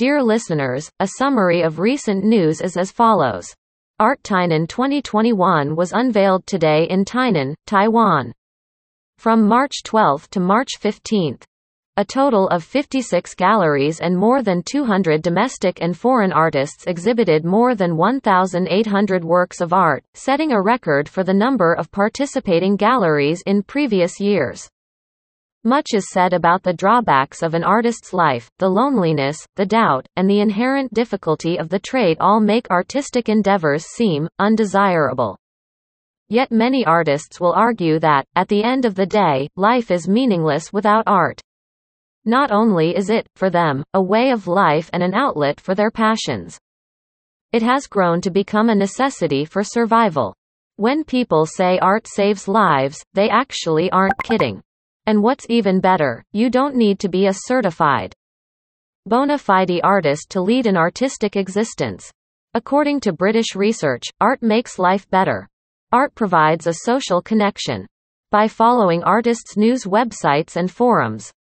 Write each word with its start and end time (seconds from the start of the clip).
Dear 0.00 0.22
listeners, 0.22 0.90
a 0.98 1.08
summary 1.18 1.60
of 1.60 1.78
recent 1.78 2.24
news 2.24 2.62
is 2.62 2.78
as 2.78 2.90
follows. 2.90 3.54
Art 3.98 4.22
Tainan 4.22 4.66
2021 4.66 5.76
was 5.76 5.92
unveiled 5.92 6.46
today 6.46 6.86
in 6.88 7.04
Tainan, 7.04 7.52
Taiwan. 7.66 8.32
From 9.18 9.46
March 9.46 9.82
12 9.84 10.30
to 10.30 10.40
March 10.40 10.78
15. 10.78 11.40
A 11.98 12.04
total 12.06 12.48
of 12.48 12.64
56 12.64 13.34
galleries 13.34 14.00
and 14.00 14.16
more 14.16 14.42
than 14.42 14.62
200 14.62 15.20
domestic 15.20 15.82
and 15.82 15.94
foreign 15.94 16.32
artists 16.32 16.86
exhibited 16.86 17.44
more 17.44 17.74
than 17.74 17.98
1,800 17.98 19.22
works 19.22 19.60
of 19.60 19.74
art, 19.74 20.02
setting 20.14 20.50
a 20.50 20.62
record 20.62 21.10
for 21.10 21.24
the 21.24 21.34
number 21.34 21.74
of 21.74 21.90
participating 21.90 22.74
galleries 22.74 23.42
in 23.44 23.62
previous 23.62 24.18
years. 24.18 24.66
Much 25.64 25.88
is 25.92 26.10
said 26.10 26.32
about 26.32 26.62
the 26.62 26.72
drawbacks 26.72 27.42
of 27.42 27.52
an 27.52 27.62
artist's 27.62 28.14
life, 28.14 28.50
the 28.58 28.68
loneliness, 28.68 29.36
the 29.56 29.66
doubt, 29.66 30.06
and 30.16 30.28
the 30.28 30.40
inherent 30.40 30.94
difficulty 30.94 31.58
of 31.58 31.68
the 31.68 31.78
trade 31.78 32.16
all 32.18 32.40
make 32.40 32.70
artistic 32.70 33.28
endeavors 33.28 33.84
seem 33.84 34.26
undesirable. 34.38 35.36
Yet 36.30 36.50
many 36.50 36.86
artists 36.86 37.38
will 37.38 37.52
argue 37.52 37.98
that, 37.98 38.24
at 38.34 38.48
the 38.48 38.64
end 38.64 38.86
of 38.86 38.94
the 38.94 39.04
day, 39.04 39.50
life 39.54 39.90
is 39.90 40.08
meaningless 40.08 40.72
without 40.72 41.04
art. 41.06 41.42
Not 42.24 42.50
only 42.50 42.96
is 42.96 43.10
it, 43.10 43.26
for 43.36 43.50
them, 43.50 43.84
a 43.92 44.00
way 44.00 44.30
of 44.30 44.46
life 44.46 44.88
and 44.94 45.02
an 45.02 45.12
outlet 45.12 45.60
for 45.60 45.74
their 45.74 45.90
passions, 45.90 46.58
it 47.52 47.60
has 47.60 47.86
grown 47.86 48.22
to 48.22 48.30
become 48.30 48.70
a 48.70 48.74
necessity 48.74 49.44
for 49.44 49.62
survival. 49.62 50.34
When 50.76 51.04
people 51.04 51.44
say 51.44 51.78
art 51.80 52.06
saves 52.06 52.48
lives, 52.48 53.04
they 53.12 53.28
actually 53.28 53.90
aren't 53.90 54.22
kidding. 54.22 54.62
And 55.10 55.24
what's 55.24 55.44
even 55.48 55.80
better, 55.80 56.24
you 56.30 56.50
don't 56.50 56.76
need 56.76 57.00
to 57.00 57.08
be 57.08 57.26
a 57.26 57.34
certified 57.34 58.14
bona 59.06 59.38
fide 59.38 59.80
artist 59.82 60.30
to 60.30 60.40
lead 60.40 60.66
an 60.66 60.76
artistic 60.76 61.34
existence. 61.34 62.12
According 62.54 63.00
to 63.00 63.12
British 63.12 63.56
research, 63.56 64.04
art 64.20 64.40
makes 64.40 64.78
life 64.78 65.10
better. 65.10 65.48
Art 65.90 66.14
provides 66.14 66.68
a 66.68 66.74
social 66.84 67.20
connection. 67.20 67.88
By 68.30 68.46
following 68.46 69.02
artists' 69.02 69.56
news 69.56 69.82
websites 69.82 70.54
and 70.54 70.70
forums, 70.70 71.32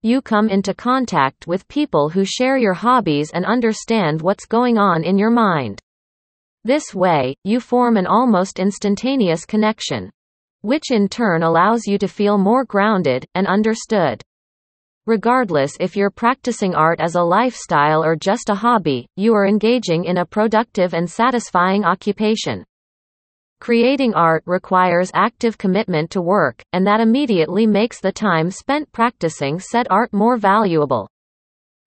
you 0.00 0.22
come 0.22 0.48
into 0.48 0.72
contact 0.72 1.46
with 1.46 1.68
people 1.68 2.08
who 2.08 2.24
share 2.24 2.56
your 2.56 2.72
hobbies 2.72 3.30
and 3.32 3.44
understand 3.44 4.22
what's 4.22 4.46
going 4.46 4.78
on 4.78 5.04
in 5.04 5.18
your 5.18 5.30
mind. 5.30 5.82
This 6.64 6.94
way, 6.94 7.36
you 7.44 7.60
form 7.60 7.98
an 7.98 8.06
almost 8.06 8.58
instantaneous 8.58 9.44
connection 9.44 10.12
which 10.62 10.90
in 10.90 11.08
turn 11.08 11.42
allows 11.42 11.86
you 11.86 11.98
to 11.98 12.08
feel 12.08 12.38
more 12.38 12.64
grounded 12.64 13.26
and 13.34 13.46
understood. 13.46 14.22
Regardless 15.06 15.76
if 15.80 15.96
you're 15.96 16.10
practicing 16.10 16.74
art 16.74 17.00
as 17.00 17.14
a 17.14 17.22
lifestyle 17.22 18.04
or 18.04 18.14
just 18.14 18.50
a 18.50 18.54
hobby, 18.54 19.06
you 19.16 19.34
are 19.34 19.46
engaging 19.46 20.04
in 20.04 20.18
a 20.18 20.26
productive 20.26 20.92
and 20.92 21.08
satisfying 21.08 21.84
occupation. 21.84 22.64
Creating 23.60 24.14
art 24.14 24.42
requires 24.46 25.10
active 25.14 25.58
commitment 25.58 26.10
to 26.10 26.20
work, 26.20 26.62
and 26.72 26.86
that 26.86 27.00
immediately 27.00 27.66
makes 27.66 28.00
the 28.00 28.12
time 28.12 28.50
spent 28.50 28.90
practicing 28.92 29.58
said 29.58 29.86
art 29.90 30.12
more 30.12 30.36
valuable. 30.36 31.08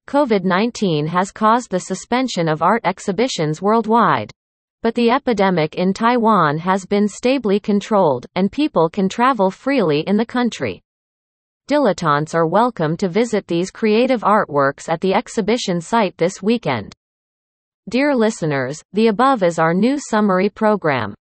COVID 0.07 0.43
19 0.43 1.07
has 1.07 1.31
caused 1.31 1.69
the 1.69 1.79
suspension 1.79 2.49
of 2.49 2.61
art 2.61 2.81
exhibitions 2.83 3.61
worldwide. 3.61 4.31
But 4.83 4.95
the 4.95 5.11
epidemic 5.11 5.75
in 5.75 5.93
Taiwan 5.93 6.57
has 6.57 6.87
been 6.87 7.07
stably 7.07 7.59
controlled, 7.59 8.25
and 8.33 8.51
people 8.51 8.89
can 8.89 9.07
travel 9.07 9.51
freely 9.51 9.99
in 10.01 10.17
the 10.17 10.25
country. 10.25 10.81
Dilettantes 11.67 12.33
are 12.33 12.47
welcome 12.47 12.97
to 12.97 13.07
visit 13.07 13.45
these 13.45 13.69
creative 13.69 14.21
artworks 14.21 14.89
at 14.89 14.99
the 14.99 15.13
exhibition 15.13 15.81
site 15.81 16.17
this 16.17 16.41
weekend. 16.41 16.95
Dear 17.89 18.15
listeners, 18.15 18.81
the 18.91 19.07
above 19.07 19.43
is 19.43 19.59
our 19.59 19.73
new 19.75 19.99
summary 19.99 20.49
program. 20.49 21.13